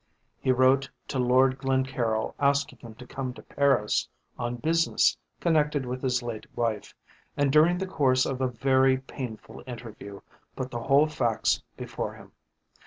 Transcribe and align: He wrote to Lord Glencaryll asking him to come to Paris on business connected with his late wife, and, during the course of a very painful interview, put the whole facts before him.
He 0.39 0.51
wrote 0.51 0.89
to 1.09 1.19
Lord 1.19 1.59
Glencaryll 1.59 2.33
asking 2.39 2.79
him 2.79 2.95
to 2.95 3.05
come 3.05 3.35
to 3.35 3.43
Paris 3.43 4.09
on 4.35 4.55
business 4.55 5.15
connected 5.39 5.85
with 5.85 6.01
his 6.01 6.23
late 6.23 6.47
wife, 6.57 6.95
and, 7.37 7.51
during 7.51 7.77
the 7.77 7.85
course 7.85 8.25
of 8.25 8.41
a 8.41 8.47
very 8.47 8.97
painful 8.97 9.61
interview, 9.67 10.21
put 10.55 10.71
the 10.71 10.81
whole 10.81 11.05
facts 11.05 11.61
before 11.77 12.15
him. 12.15 12.31